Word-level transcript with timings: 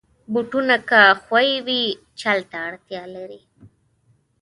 بوټونه 0.31 0.75
که 0.89 1.01
ښوی 1.23 1.49
وي، 1.65 1.83
چل 2.19 2.39
ته 2.49 2.57
اړتیا 2.67 3.03
لري. 3.15 3.41